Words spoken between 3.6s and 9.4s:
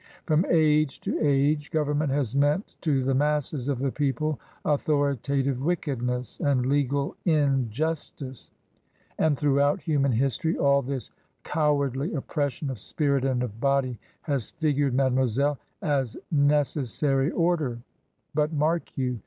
of the people authori tative wickedness and legal injustice. And